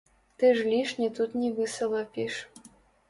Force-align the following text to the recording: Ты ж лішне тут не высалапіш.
Ты 0.43 0.49
ж 0.59 0.63
лішне 0.71 1.09
тут 1.19 1.37
не 1.43 1.53
высалапіш. 1.59 2.43